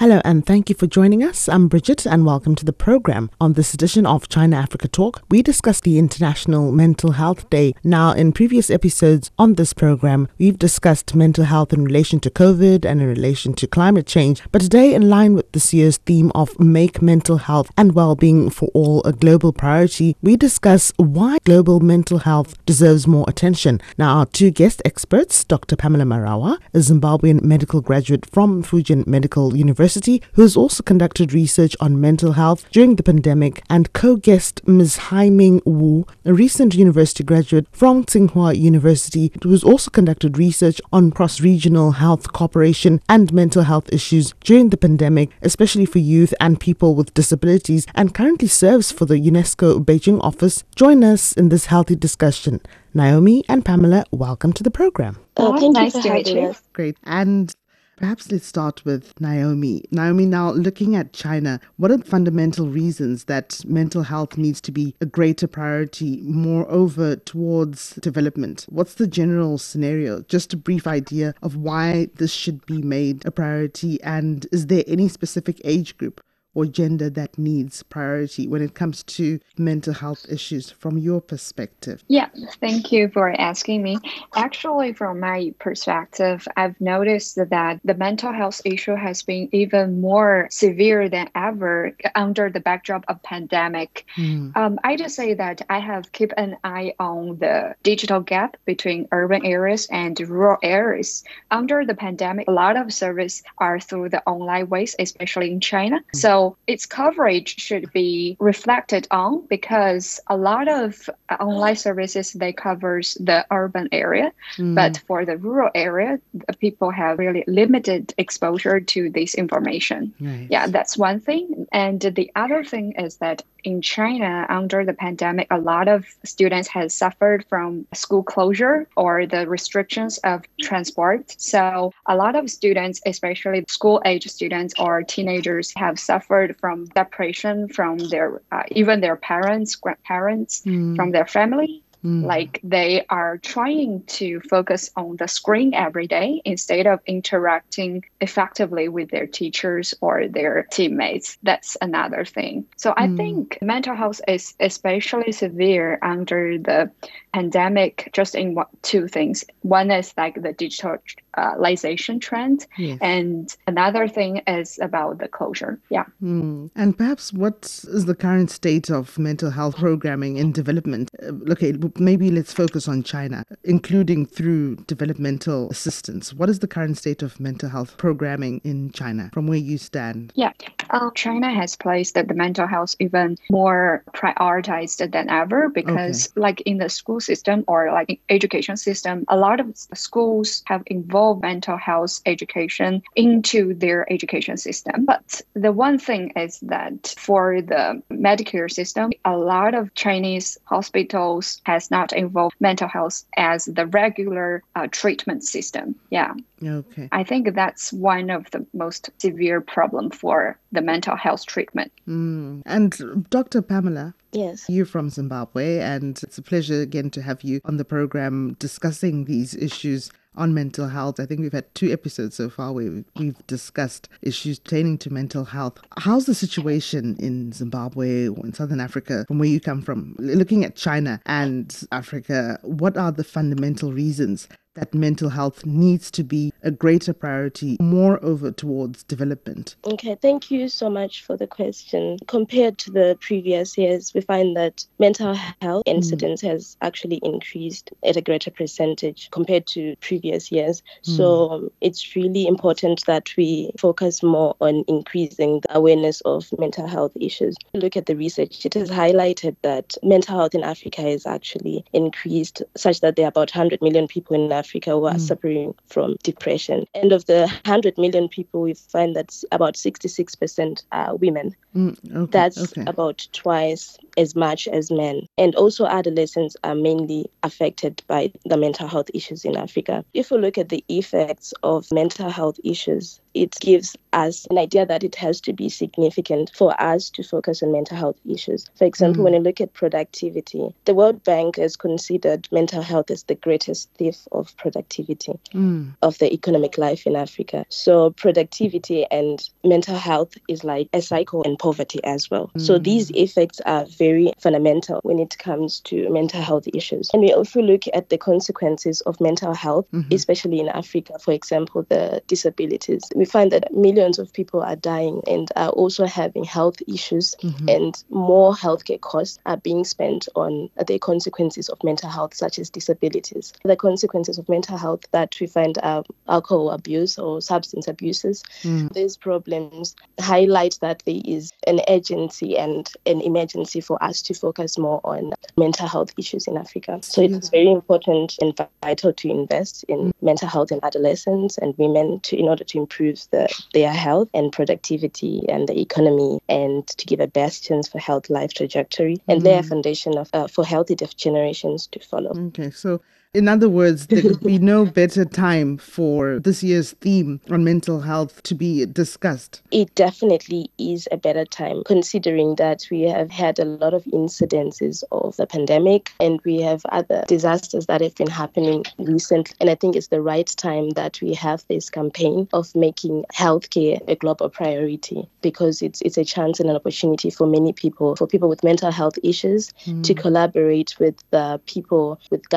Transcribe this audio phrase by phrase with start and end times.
[0.00, 1.46] Hello and thank you for joining us.
[1.46, 3.30] I'm Bridget and welcome to the program.
[3.38, 7.74] On this edition of China Africa Talk, we discuss the International Mental Health Day.
[7.84, 12.86] Now, in previous episodes on this program, we've discussed mental health in relation to COVID
[12.86, 14.40] and in relation to climate change.
[14.52, 18.70] But today, in line with this year's theme of Make Mental Health and Well-being for
[18.72, 23.82] All a global priority, we discuss why global mental health deserves more attention.
[23.98, 25.76] Now, our two guest experts, Dr.
[25.76, 31.74] Pamela Marawa, a Zimbabwean medical graduate from Fujian Medical University, who has also conducted research
[31.80, 34.96] on mental health during the pandemic, and co-guest Ms.
[35.10, 41.10] Haiming Wu, a recent university graduate from Tsinghua University, who has also conducted research on
[41.10, 46.94] cross-regional health cooperation and mental health issues during the pandemic, especially for youth and people
[46.94, 50.64] with disabilities, and currently serves for the UNESCO Beijing office.
[50.76, 52.60] Join us in this healthy discussion.
[52.92, 55.16] Naomi and Pamela, welcome to the program.
[55.36, 56.48] Oh, thank nice you to for meet having you.
[56.50, 56.62] us.
[56.72, 56.96] Great.
[57.04, 57.54] And
[58.00, 59.84] perhaps let's start with Naomi.
[59.90, 64.72] Naomi, now looking at China, what are the fundamental reasons that mental health needs to
[64.72, 68.64] be a greater priority, moreover, towards development?
[68.70, 70.22] What's the general scenario?
[70.22, 74.82] Just a brief idea of why this should be made a priority, and is there
[74.86, 76.22] any specific age group?
[76.52, 82.02] Or gender that needs priority when it comes to mental health issues from your perspective?
[82.08, 82.28] Yeah,
[82.60, 83.98] thank you for asking me.
[84.34, 90.48] Actually, from my perspective, I've noticed that the mental health issue has been even more
[90.50, 94.04] severe than ever under the backdrop of pandemic.
[94.18, 99.06] Um, I just say that I have kept an eye on the digital gap between
[99.12, 101.22] urban areas and rural areas.
[101.52, 106.00] Under the pandemic, a lot of service are through the online ways, especially in China.
[106.12, 111.08] So its coverage should be reflected on because a lot of
[111.40, 114.74] online services they covers the urban area, hmm.
[114.74, 116.18] but for the rural area,
[116.58, 120.12] people have really limited exposure to this information.
[120.20, 120.46] Right.
[120.50, 121.66] Yeah, that's one thing.
[121.72, 126.68] And the other thing is that in China, under the pandemic, a lot of students
[126.68, 131.34] have suffered from school closure or the restrictions of transport.
[131.38, 136.29] So a lot of students, especially school age students or teenagers, have suffered
[136.60, 140.94] from depression from their uh, even their parents, grandparents, hmm.
[140.94, 141.82] from their family.
[142.02, 142.24] Hmm.
[142.24, 148.88] Like they are trying to focus on the screen every day instead of interacting effectively
[148.88, 151.36] with their teachers or their teammates.
[151.42, 152.64] That's another thing.
[152.76, 153.16] So I hmm.
[153.16, 156.90] think mental health is especially severe under the
[157.32, 159.44] pandemic just in one, two things.
[159.62, 162.98] One is like the digitalization trend, Yes.
[163.00, 165.78] and another thing is about the closure.
[165.90, 166.04] Yeah.
[166.20, 166.66] Hmm.
[166.74, 171.10] And perhaps what is the current state of mental health programming in development?
[171.22, 176.34] Uh, okay, maybe let's focus on China, including through developmental assistance.
[176.34, 180.32] What is the current state of mental health programming in China from where you stand?
[180.34, 180.52] Yeah,
[180.90, 186.78] uh, China has placed the mental health even more prioritized than ever because, like in
[186.78, 192.20] the school system or like education system, a lot of schools have involved mental health
[192.26, 195.04] education into their education system.
[195.04, 201.60] But the one thing is that for the Medicare system, a lot of Chinese hospitals
[201.64, 205.94] has not involved mental health as the regular uh, treatment system.
[206.10, 206.34] Yeah.
[206.62, 207.08] Okay.
[207.12, 211.92] I think that's one of the most severe problem for the mental health treatment.
[212.04, 212.60] Hmm.
[212.66, 213.62] And Dr.
[213.62, 214.64] Pamela, Yes.
[214.68, 219.24] you're from Zimbabwe, and it's a pleasure again to have you on the program discussing
[219.24, 221.18] these issues on mental health.
[221.18, 225.44] I think we've had two episodes so far where we've- discussed issues pertaining to mental
[225.44, 225.78] health.
[225.98, 230.14] How's the situation in Zimbabwe or in Southern Africa from where you come from?
[230.18, 236.22] Looking at China and Africa, what are the fundamental reasons that mental health needs to
[236.22, 239.76] be a greater priority, moreover towards development?
[239.84, 242.18] Okay, thank you so much for the question.
[242.28, 248.16] Compared to the previous years, we find that mental health incidence has actually increased at
[248.16, 250.82] a greater percentage compared to previous years.
[251.02, 256.86] So um, it's really important that we focus more on increasing the awareness of mental
[256.86, 257.56] health issues.
[257.74, 262.62] Look at the research, it has highlighted that mental health in Africa is actually increased
[262.76, 265.20] such that there are about 100 million people in Africa who are mm.
[265.20, 266.86] suffering from depression.
[266.94, 271.56] And of the 100 million people, we find that about 66% are women.
[271.74, 272.84] Mm, okay, That's okay.
[272.86, 275.26] about twice as much as men.
[275.38, 280.04] And also, adolescents are mainly affected by the mental health issues in Africa.
[280.14, 284.84] If we look at the effects of mental health issues it gives us an idea
[284.86, 288.66] that it has to be significant for us to focus on mental health issues.
[288.76, 289.24] For example, mm.
[289.24, 293.88] when you look at productivity, the World Bank has considered mental health as the greatest
[293.94, 295.94] thief of productivity mm.
[296.02, 297.64] of the economic life in Africa.
[297.68, 302.50] So, productivity and mental health is like a cycle and poverty as well.
[302.56, 302.60] Mm.
[302.60, 307.10] So, these effects are very fundamental when it comes to mental health issues.
[307.12, 310.12] And we also look at the consequences of mental health, mm-hmm.
[310.14, 315.20] especially in Africa, for example, the disabilities we find that millions of people are dying
[315.26, 317.68] and are also having health issues, mm-hmm.
[317.68, 322.70] and more healthcare costs are being spent on the consequences of mental health, such as
[322.70, 323.52] disabilities.
[323.64, 328.42] The consequences of mental health that we find are alcohol abuse or substance abuses.
[328.62, 328.92] Mm.
[328.94, 334.78] These problems highlight that there is an urgency and an emergency for us to focus
[334.78, 337.00] more on mental health issues in Africa.
[337.02, 340.12] So it's very important and vital to invest in mm.
[340.22, 344.52] mental health in adolescents and women to in order to improve the, their health and
[344.52, 349.42] productivity and the economy and to give a best chance for health life trajectory and
[349.42, 349.46] mm.
[349.46, 352.30] lay a foundation of, uh, for healthy generations to follow.
[352.50, 353.00] Okay, so
[353.32, 358.00] in other words, there could be no better time for this year's theme on mental
[358.00, 359.62] health to be discussed.
[359.70, 365.04] It definitely is a better time, considering that we have had a lot of incidences
[365.12, 369.54] of the pandemic and we have other disasters that have been happening recently.
[369.60, 374.00] And I think it's the right time that we have this campaign of making healthcare
[374.08, 378.26] a global priority because it's it's a chance and an opportunity for many people, for
[378.26, 380.02] people with mental health issues, mm.
[380.02, 382.48] to collaborate with the people, with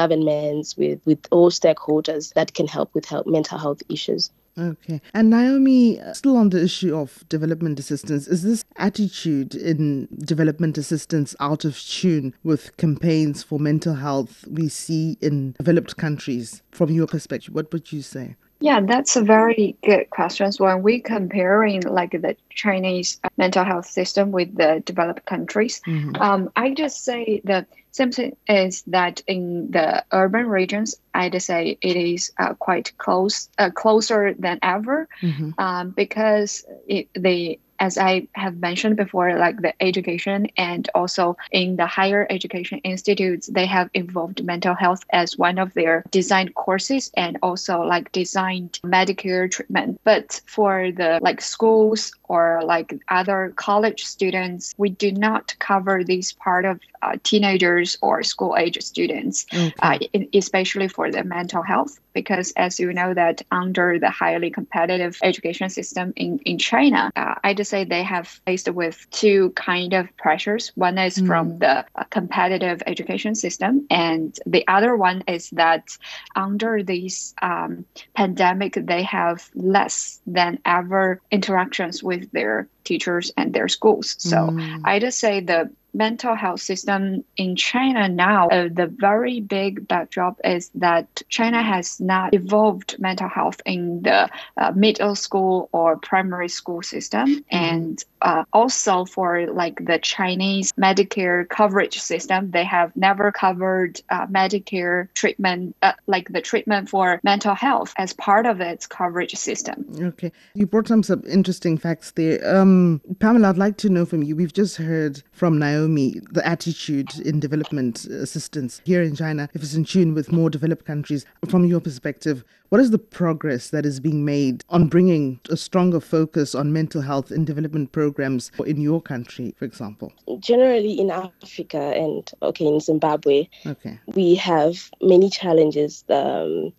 [0.63, 4.31] governments with, with all stakeholders that can help with help, mental health issues.
[4.55, 5.01] Okay.
[5.15, 10.77] And Naomi, uh, still on the issue of development assistance, is this attitude in development
[10.77, 16.61] assistance out of tune with campaigns for mental health we see in developed countries?
[16.71, 18.35] From your perspective, what would you say?
[18.63, 20.49] Yeah, that's a very good question.
[20.57, 26.15] When we comparing like the Chinese mental health system with the developed countries, mm-hmm.
[26.15, 31.77] um, I just say the same thing is that in the urban regions, I'd say
[31.81, 35.49] it is uh, quite close, uh, closer than ever, mm-hmm.
[35.57, 41.75] um, because it, the as I have mentioned before, like the education and also in
[41.75, 47.11] the higher education institutes, they have involved mental health as one of their designed courses
[47.15, 49.99] and also like designed Medicare treatment.
[50.03, 56.33] But for the like schools or like other college students, we do not cover this
[56.33, 59.73] part of uh, teenagers or school age students, okay.
[59.81, 65.17] uh, especially for the mental health because as you know that under the highly competitive
[65.23, 69.93] education system in, in China, uh, I just say they have faced with two kind
[69.93, 70.73] of pressures.
[70.75, 71.27] One is mm.
[71.27, 75.97] from the uh, competitive education system, and the other one is that
[76.35, 83.69] under this um, pandemic, they have less than ever interactions with their teachers and their
[83.69, 84.15] schools.
[84.19, 84.81] So mm.
[84.83, 90.39] I just say the mental health system in China now, uh, the very big backdrop
[90.43, 96.49] is that China has not evolved mental health in the uh, middle school or primary
[96.49, 97.27] school system.
[97.27, 97.55] Mm-hmm.
[97.55, 104.25] And uh, also for like the Chinese Medicare coverage system, they have never covered uh,
[104.27, 109.85] Medicare treatment, uh, like the treatment for mental health as part of its coverage system.
[109.99, 110.31] Okay.
[110.55, 112.39] You brought some, some interesting facts there.
[112.55, 116.45] Um, Pamela, I'd like to know from you, we've just heard from Naomi Naomi, the
[116.47, 121.25] attitude in development assistance here in China, if it's in tune with more developed countries,
[121.49, 125.99] from your perspective, what is the progress that is being made on bringing a stronger
[125.99, 130.13] focus on mental health in development programs in your country, for example?
[130.39, 133.99] Generally, in Africa and okay, in Zimbabwe, okay.
[134.07, 136.05] we have many challenges.
[136.09, 136.71] Um,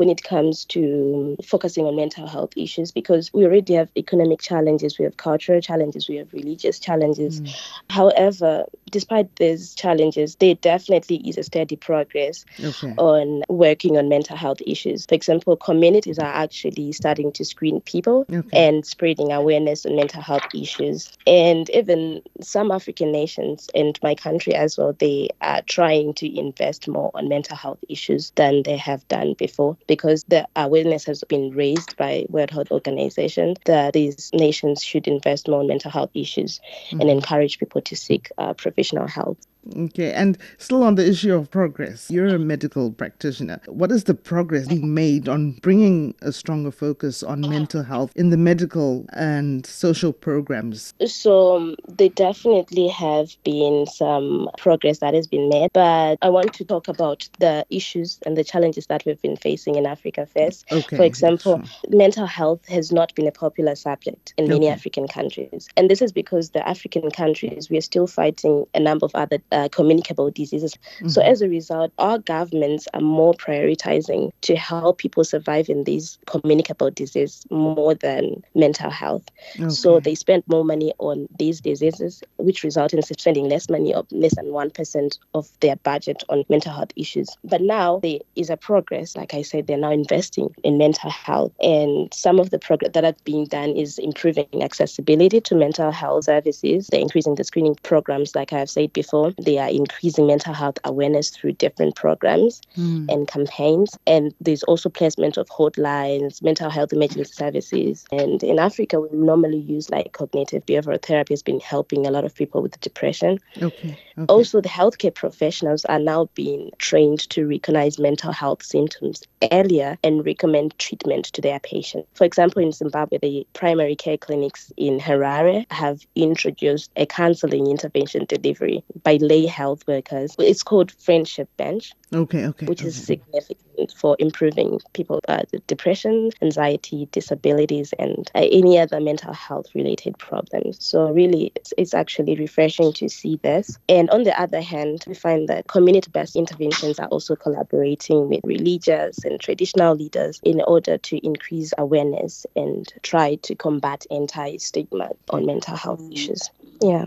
[0.00, 4.98] when it comes to focusing on mental health issues because we already have economic challenges,
[4.98, 7.42] we have cultural challenges, we have religious challenges.
[7.42, 7.54] Mm.
[7.90, 12.94] However, despite these challenges, there definitely is a steady progress okay.
[12.96, 15.06] on working on mental health issues.
[15.06, 18.66] For example, communities are actually starting to screen people okay.
[18.66, 21.12] and spreading awareness on mental health issues.
[21.26, 26.88] And even some African nations and my country as well, they are trying to invest
[26.88, 31.50] more on mental health issues than they have done before because the awareness has been
[31.50, 36.60] raised by World Health Organization that these nations should invest more on mental health issues
[36.86, 37.00] mm-hmm.
[37.00, 39.38] and encourage people to seek uh, professional help.
[39.76, 43.60] Okay, and still on the issue of progress, you're a medical practitioner.
[43.66, 48.30] What is the progress being made on bringing a stronger focus on mental health in
[48.30, 50.94] the medical and social programs?
[51.06, 56.54] So, um, there definitely have been some progress that has been made, but I want
[56.54, 60.64] to talk about the issues and the challenges that we've been facing in Africa first.
[60.72, 61.98] Okay, For example, sure.
[61.98, 64.72] mental health has not been a popular subject in many Okay.
[64.74, 65.68] African countries.
[65.76, 69.38] And this is because the African countries, we are still fighting a number of other
[69.52, 70.74] uh, communicable diseases.
[71.06, 71.30] So, Mm-hmm.
[71.30, 76.90] as a result, our governments are more prioritizing to help people survive in these communicable
[76.90, 79.24] diseases more than mental health.
[79.68, 84.06] So, they spend more money on these diseases, which result in spending less money, of
[84.10, 87.36] less than 1% of their budget on mental health issues.
[87.44, 89.16] But now there is a progress.
[89.16, 91.52] Like I said, they're now investing in mental health.
[91.60, 96.24] And some of the progress that are being done is improving accessibility to mental health
[96.24, 96.88] services.
[96.90, 99.32] They're increasing the screening programs, like I have said before.
[99.40, 103.06] They are increasing mental health awareness through different programs hmm.
[103.08, 103.96] and campaigns.
[104.06, 108.04] And there's also placement of hotlines, mental health emergency services.
[108.12, 112.24] And in Africa, we normally use like cognitive behavioral therapy has been helping a lot
[112.24, 113.38] of people with depression.
[113.56, 113.98] Okay.
[114.18, 114.26] okay.
[114.28, 120.24] Also, the healthcare professionals are now being trained to recognize mental health symptoms earlier and
[120.24, 122.08] recommend treatment to their patients.
[122.14, 128.26] For example, in Zimbabwe, the primary care clinics in Harare have introduced a counseling intervention
[128.26, 130.34] delivery by lay health workers.
[130.38, 132.66] It's called Friendship Bench Okay, okay.
[132.66, 139.00] which is significant for improving people uh, with depression, anxiety, disabilities, and uh, any other
[139.00, 140.84] mental health related problems.
[140.84, 143.78] So, really, it's, it's actually refreshing to see this.
[143.88, 148.40] And on the other hand, we find that community based interventions are also collaborating with
[148.42, 155.10] religious and traditional leaders in order to increase awareness and try to combat anti stigma
[155.30, 156.50] on mental health issues.
[156.82, 157.06] Yeah.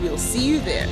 [0.00, 0.86] We'll see you there.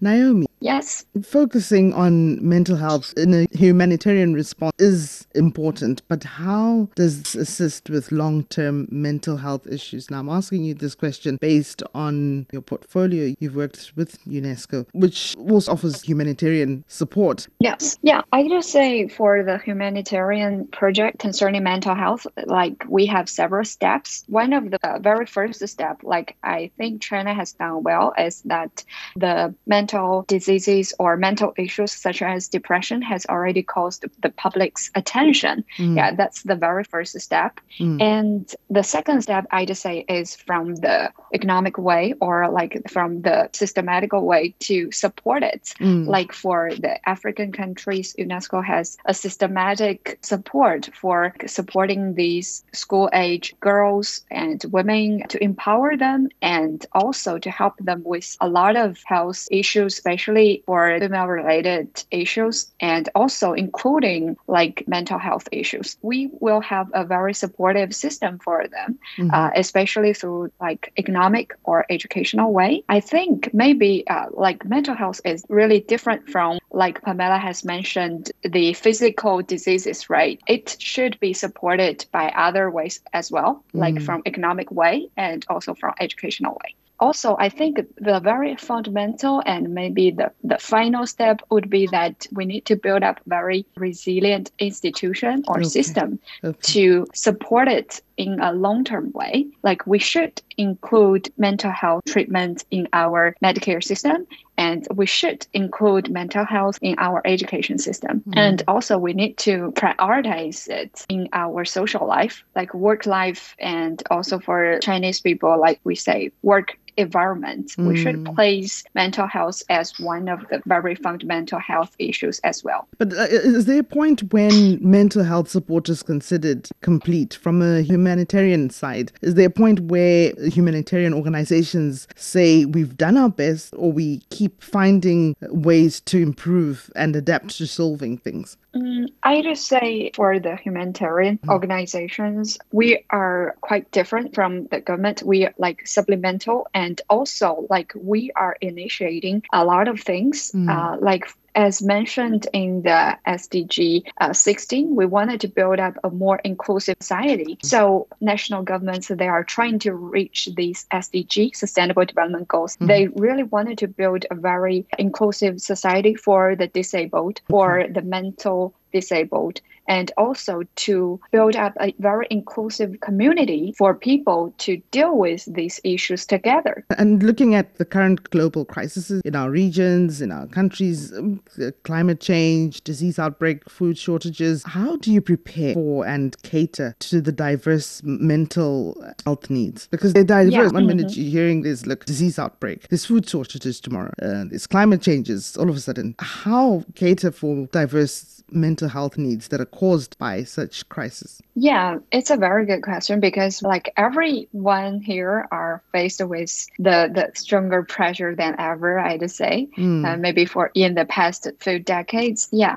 [0.00, 1.04] Naomi, Yes.
[1.22, 7.90] focusing on mental health in a humanitarian response is important, but how does this assist
[7.90, 10.10] with long term mental health issues?
[10.10, 13.34] Now, I'm asking you this question based on your portfolio.
[13.38, 17.46] You've worked with UNESCO, which also offers humanitarian support.
[17.60, 17.98] Yes.
[18.02, 18.22] Yeah.
[18.32, 24.24] I just say for the humanitarian project concerning mental health, like we have several steps.
[24.28, 28.42] One of the uh, very first step, like I think China has done well, is
[28.42, 28.84] that
[29.16, 35.64] the mental diseases or mental issues such as depression has already caused the public's attention.
[35.76, 35.96] Mm.
[35.96, 37.60] Yeah, that's the very first step.
[37.78, 38.00] Mm.
[38.00, 43.22] And the second step, I just say, is from the economic way or like from
[43.22, 45.74] the systematical way to support it.
[45.80, 46.06] Mm.
[46.06, 53.54] Like for the African countries, UNESCO has a systematic support for supporting these school age
[53.60, 59.02] girls and women to empower them and also to help them with a lot of
[59.04, 60.35] health issues, especially
[60.66, 65.96] for female related issues and also including like mental health issues.
[66.02, 68.98] We will have a very supportive system for them,
[69.32, 72.84] uh, especially through like economic or educational way.
[72.88, 78.32] I think maybe uh, like mental health is really different from like Pamela has mentioned
[78.42, 80.40] the physical diseases, right?
[80.46, 85.74] It should be supported by other ways as well, like from economic way and also
[85.74, 91.40] from educational way also i think the very fundamental and maybe the, the final step
[91.50, 95.64] would be that we need to build up very resilient institution or Okay.
[95.64, 96.58] system Okay.
[96.62, 102.88] to support it in a long-term way like we should include mental health treatment in
[102.92, 104.26] our medicare system
[104.58, 108.38] and we should include mental health in our education system mm-hmm.
[108.38, 114.02] and also we need to prioritize it in our social life like work life and
[114.10, 117.74] also for chinese people like we say work environment.
[117.78, 122.88] We should place mental health as one of the very fundamental health issues as well.
[122.98, 127.82] But uh, is there a point when mental health support is considered complete from a
[127.82, 129.12] humanitarian side?
[129.22, 134.62] Is there a point where humanitarian organizations say we've done our best or we keep
[134.62, 138.56] finding ways to improve and adapt to solving things?
[138.76, 145.22] Mm, I just say for the humanitarian organizations, we are quite different from the government.
[145.22, 150.52] We are like supplemental and also like we are initiating a lot of things.
[150.68, 151.26] Uh, like
[151.56, 156.96] as mentioned in the SDG uh, 16, we wanted to build up a more inclusive
[157.00, 157.58] society.
[157.62, 162.76] So national governments, they are trying to reach these SDG, Sustainable Development Goals.
[162.78, 168.74] They really wanted to build a very inclusive society for the disabled, for the mental
[168.92, 175.44] disabled and also to build up a very inclusive community for people to deal with
[175.54, 176.84] these issues together.
[176.98, 181.40] And looking at the current global crises in our regions, in our countries, um,
[181.84, 187.32] climate change, disease outbreak, food shortages, how do you prepare for and cater to the
[187.32, 189.88] diverse mental health needs?
[189.88, 190.52] Because they're diverse.
[190.52, 190.68] Yeah.
[190.68, 195.02] One minute you're hearing there's look disease outbreak, there's food shortages tomorrow, uh, there's climate
[195.02, 196.14] changes all of a sudden.
[196.18, 201.40] How cater for diverse mental health needs that are caused by such crisis?
[201.54, 207.30] Yeah, it's a very good question because like everyone here are faced with the, the
[207.34, 209.68] stronger pressure than ever, I'd say.
[210.04, 212.48] Uh, maybe for in the past few decades.
[212.52, 212.76] Yeah.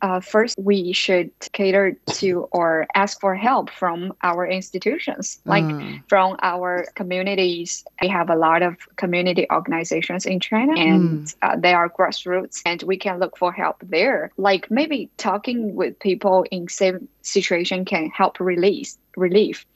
[0.00, 5.64] Uh, first, we should cater to or ask for help from our institutions, like
[6.08, 7.84] from our communities.
[8.00, 12.82] We have a lot of community organizations in China, and uh, they are grassroots, and
[12.84, 14.30] we can look for help there.
[14.36, 19.66] Like maybe talking with people in same situation can help release relief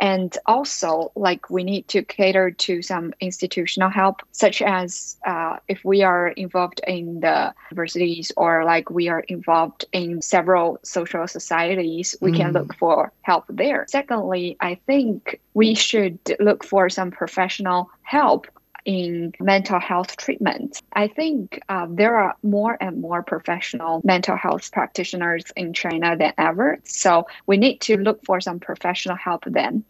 [0.00, 5.84] and also like we need to cater to some institutional help such as uh, if
[5.84, 12.16] we are involved in the universities or like we are involved in several social societies
[12.20, 13.84] we can look for help there.
[13.88, 18.46] Secondly i think we should look for some professional help
[18.84, 20.82] in mental health treatment.
[20.92, 26.32] I think uh, there are more and more professional mental health practitioners in China than
[26.38, 26.78] ever.
[26.84, 29.84] So we need to look for some professional help then.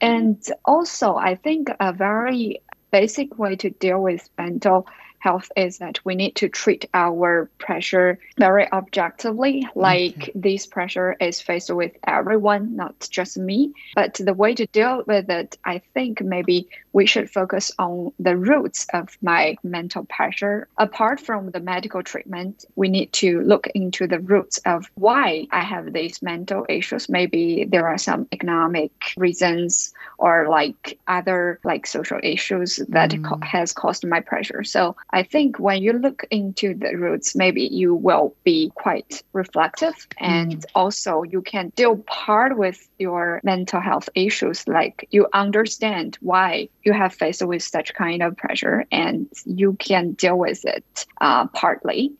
[0.00, 2.60] And also, I think a very
[2.90, 4.86] basic way to deal with mental
[5.24, 11.40] health is that we need to treat our pressure very objectively like this pressure is
[11.40, 16.20] faced with everyone not just me but the way to deal with it i think
[16.20, 20.68] maybe we should focus on the roots of my mental pressure.
[20.78, 25.60] Apart from the medical treatment we need to look into the roots of why i
[25.60, 27.08] have these mental issues.
[27.08, 33.24] Maybe there are some economic reasons or like other like social issues that mm.
[33.24, 34.62] co- has caused my pressure.
[34.64, 40.06] So I think when you look into the roots, maybe you will be quite reflective.
[40.18, 40.64] And mm.
[40.74, 44.66] also you can deal part with your mental health issues.
[44.68, 50.12] Like you understand why you have faced with such kind of pressure and you can
[50.12, 52.12] deal with it uh, partly.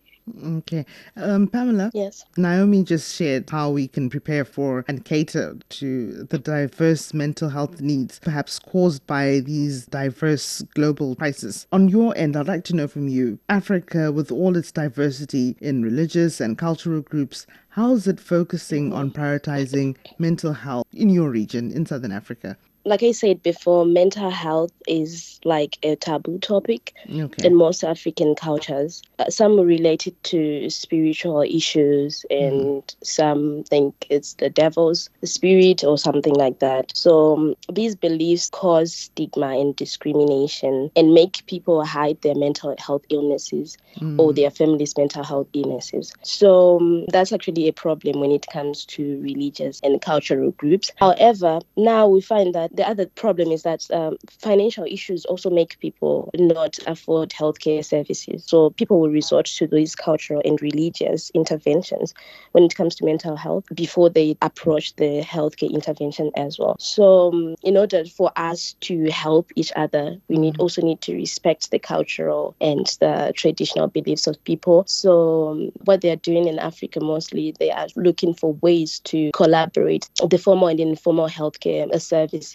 [0.42, 0.86] Okay.
[1.16, 1.90] Um, Pamela?
[1.92, 2.24] Yes.
[2.36, 7.82] Naomi just shared how we can prepare for and cater to the diverse mental health
[7.82, 11.66] needs, perhaps caused by these diverse global crises.
[11.72, 15.82] On your end, I'd like to know from you Africa, with all its diversity in
[15.82, 21.70] religious and cultural groups, how is it focusing on prioritizing mental health in your region,
[21.70, 22.56] in Southern Africa?
[22.86, 27.46] Like I said before, mental health is like a taboo topic Okay.
[27.46, 29.02] in most African cultures.
[29.18, 35.96] Uh, some relate it to spiritual issues, and some think it's the devil's spirit or
[35.96, 36.92] something like that.
[36.94, 43.02] So, um, these beliefs cause stigma and discrimination and make people hide their mental health
[43.10, 43.76] illnesses
[44.18, 46.12] or their family's mental health illnesses.
[46.22, 50.90] So, um, that's actually a problem when it comes to religious and cultural groups.
[50.96, 55.78] However, now we find that the other problem is that um, financial issues also make
[55.78, 58.44] people not afford healthcare services.
[58.46, 62.14] So people will resort to these cultural and religious interventions
[62.52, 66.76] when it comes to mental health before they approach the healthcare intervention as well.
[66.78, 71.14] So um, in order for us to help each other, we need also need to
[71.14, 74.84] respect the cultural and the traditional beliefs of people.
[74.86, 79.30] So um, what they are doing in Africa mostly, they are looking for ways to
[79.32, 81.98] collaborate the formal and informal healthcare uh,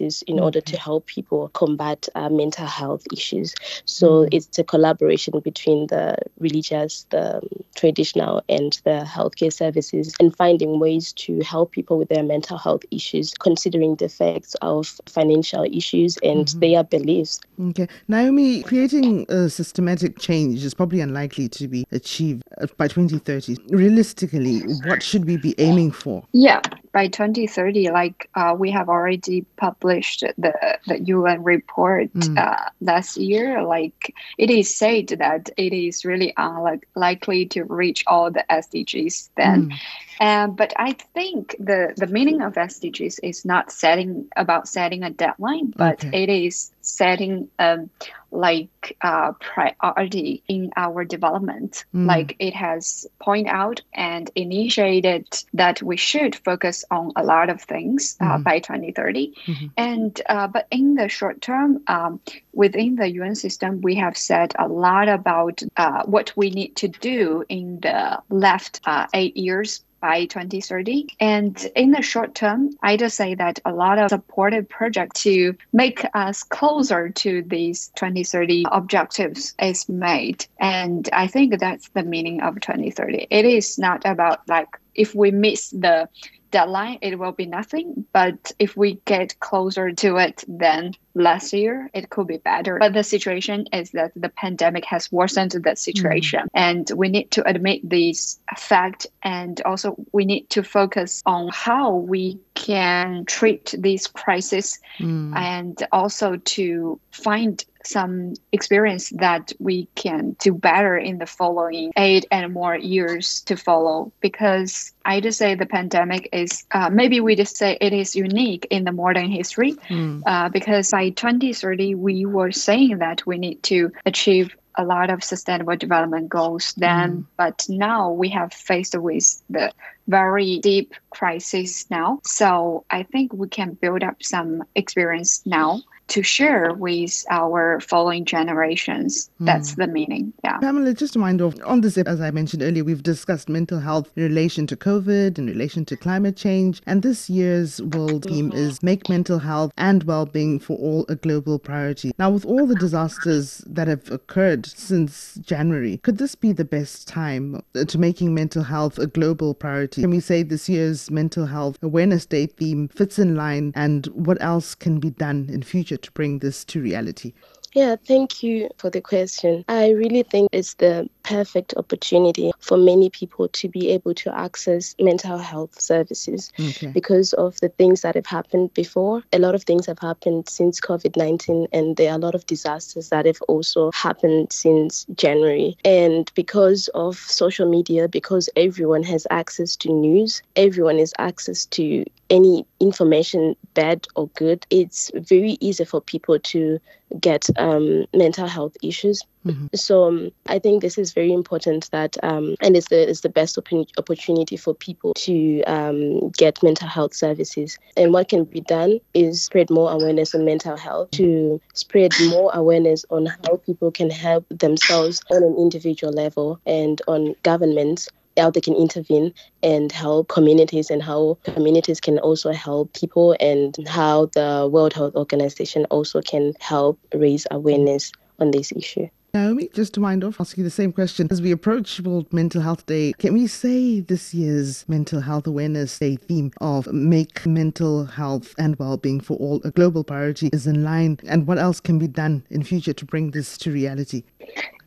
[0.10, 3.54] services in order to help people combat uh, mental health issues.
[3.86, 7.42] So it's a collaboration between the religious, the
[7.76, 12.84] traditional, and the healthcare services, and finding ways to help people with their mental health
[12.92, 16.60] issues, considering the effects of financial issues and mm-hmm.
[16.60, 17.40] their beliefs.
[17.70, 17.88] Okay.
[18.08, 22.44] Naomi, creating a systematic change is probably unlikely to be achieved
[22.78, 23.58] by 2030.
[23.70, 26.24] Realistically, what should we be aiming for?
[26.32, 26.62] Yeah,
[26.94, 29.99] by 2030, like uh, we have already published
[30.38, 32.38] the, the UN report mm.
[32.38, 38.32] uh, last year, like it is said that it is really unlikely to reach all
[38.32, 39.70] the SDGs then.
[39.70, 39.80] Mm.
[40.20, 45.10] Um, but I think the, the meaning of SDGs is not setting about setting a
[45.10, 46.24] deadline, but okay.
[46.24, 47.90] it is setting um,
[48.32, 51.86] like uh, priority in our development.
[51.96, 52.06] Mm.
[52.06, 57.62] Like it has pointed out and initiated that we should focus on a lot of
[57.62, 58.44] things uh, mm.
[58.44, 59.34] by 2030.
[59.46, 59.66] Mm-hmm.
[59.78, 62.20] And uh, but in the short term, um,
[62.54, 66.88] within the UN system, we have said a lot about uh, what we need to
[66.88, 71.08] do in the left uh, eight years by 2030.
[71.20, 75.56] And in the short term, I just say that a lot of supported projects to
[75.74, 80.46] make us closer to these 2030 objectives is made.
[80.60, 83.28] And I think that's the meaning of 2030.
[83.30, 86.10] It is not about like if we miss the
[86.52, 88.06] deadline, it will be nothing.
[88.12, 92.78] But if we get closer to it than last year, it could be better.
[92.80, 96.42] But the situation is that the pandemic has worsened that situation.
[96.42, 96.50] Mm.
[96.54, 99.08] And we need to admit this fact.
[99.22, 105.36] And also, we need to focus on how we can treat this crisis mm.
[105.36, 112.26] and also to find some experience that we can do better in the following eight
[112.30, 117.36] and more years to follow because i just say the pandemic is uh, maybe we
[117.36, 120.22] just say it is unique in the modern history mm.
[120.26, 125.24] uh, because by 2030 we were saying that we need to achieve a lot of
[125.24, 127.26] sustainable development goals then mm.
[127.38, 129.72] but now we have faced with the
[130.08, 136.24] very deep crisis now so i think we can build up some experience now to
[136.24, 139.30] share with our following generations.
[139.42, 139.46] Mm.
[139.46, 140.34] That's the meaning.
[140.44, 140.58] Yeah.
[140.58, 144.12] Pamela, just a mind off on this, as I mentioned earlier, we've discussed mental health
[144.16, 148.82] in relation to COVID, in relation to climate change, and this year's world theme is
[148.84, 152.12] Make Mental Health and Wellbeing for All a Global Priority.
[152.20, 157.08] Now, with all the disasters that have occurred since January, could this be the best
[157.08, 160.02] time to making mental health a global priority?
[160.02, 164.42] Can we say this year's Mental Health Awareness Day theme fits in line, and what
[164.42, 167.34] else can be done in future to bring this to reality?
[167.74, 169.64] Yeah, thank you for the question.
[169.68, 174.96] I really think it's the perfect opportunity for many people to be able to access
[175.00, 176.88] mental health services okay.
[176.88, 179.22] because of the things that have happened before.
[179.32, 182.48] A lot of things have happened since COVID 19, and there are a lot of
[182.48, 185.78] disasters that have also happened since January.
[185.86, 192.06] And because of social media, because everyone has access to news, everyone has access to
[192.32, 196.80] any information, bad or good, it's very easy for people to
[197.20, 199.24] get um, mental health issues.
[199.46, 199.68] Mm-hmm.
[199.74, 203.30] So um, I think this is very important that, um, and it's the, it's the
[203.30, 207.78] best op- opportunity for people to um, get mental health services.
[207.96, 212.52] And what can be done is spread more awareness on mental health, to spread more
[212.54, 218.50] awareness on how people can help themselves on an individual level and on governments how
[218.50, 224.28] they can intervene and help communities and how communities can also help people and how
[224.28, 229.10] the World Health Organization also can help raise awareness on this issue.
[229.34, 231.28] Naomi, just to wind off, ask you the same question.
[231.30, 236.00] As we approach World Mental Health Day, can we say this year's Mental Health Awareness
[236.00, 240.84] Day theme of make mental health and well-being for all a global priority is in
[240.84, 241.20] line?
[241.28, 244.24] And what else can be done in future to bring this to reality?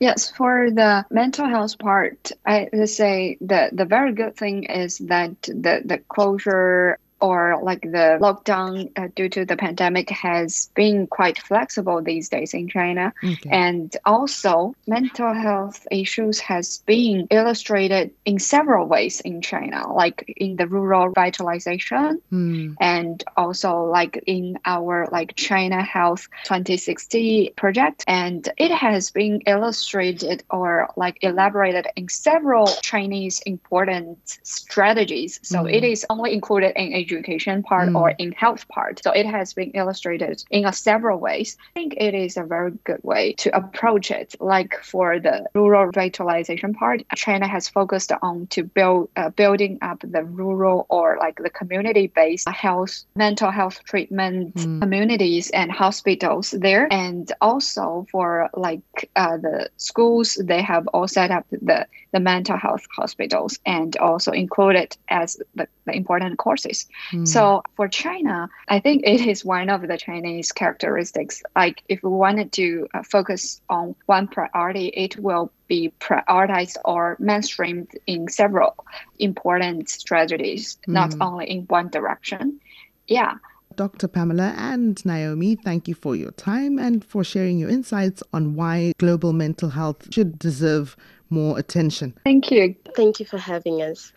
[0.00, 4.98] Yes, for the mental health part, I would say that the very good thing is
[4.98, 11.06] that the, the closure or like the lockdown uh, due to the pandemic has been
[11.06, 13.14] quite flexible these days in China.
[13.24, 13.48] Okay.
[13.50, 20.56] And also mental health issues has been illustrated in several ways in China, like in
[20.56, 22.74] the rural revitalization mm.
[22.80, 28.02] and also like in our like China Health 2060 project.
[28.08, 35.38] And it has been illustrated or like elaborated in several Chinese important strategies.
[35.44, 35.72] So mm.
[35.72, 37.96] it is only included in a education part Mm.
[38.00, 39.02] or in health part.
[39.04, 41.56] So it has been illustrated in a several ways.
[41.70, 44.34] I think it is a very good way to approach it.
[44.40, 49.98] Like for the rural revitalization part, China has focused on to build uh, building up
[50.16, 54.80] the rural or like the community-based health, mental health treatment Mm.
[54.80, 61.30] communities and hospitals there, and also for like uh, the schools, they have all set
[61.30, 66.86] up the the mental health hospitals and also included as the, the important courses.
[67.10, 67.26] Mm.
[67.26, 71.42] So for China, I think it is one of the Chinese characteristics.
[71.56, 77.16] Like if we wanted to uh, focus on one priority, it will be prioritized or
[77.20, 78.74] mainstreamed in several
[79.18, 81.26] important strategies, not Mm.
[81.26, 82.60] only in one direction.
[83.08, 83.34] Yeah.
[83.76, 84.06] Dr.
[84.06, 88.92] Pamela and Naomi, thank you for your time and for sharing your insights on why
[88.98, 90.94] global mental health should deserve
[91.30, 92.12] more attention.
[92.24, 92.74] Thank you.
[92.94, 94.12] Thank you for having us.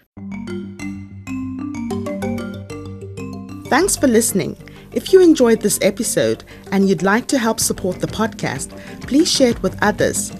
[3.68, 4.58] Thanks for listening.
[4.92, 8.70] If you enjoyed this episode and you'd like to help support the podcast,
[9.02, 10.32] please share it with others.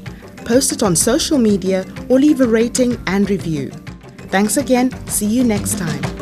[0.46, 3.72] Post it on social media or leave a rating and review.
[4.30, 4.92] Thanks again.
[5.08, 6.15] See you next time.